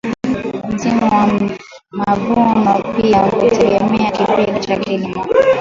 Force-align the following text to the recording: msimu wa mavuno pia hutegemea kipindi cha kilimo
msimu 0.69 1.05
wa 1.11 1.39
mavuno 1.91 2.93
pia 3.01 3.17
hutegemea 3.21 4.11
kipindi 4.11 4.59
cha 4.59 4.75
kilimo 4.77 5.25